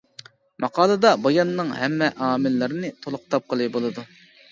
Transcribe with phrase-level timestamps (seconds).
[0.63, 4.07] ماقالىدا باياننىڭ ھەممە ئامىللىرىنى تولۇق تاپقىلى بولىدۇ.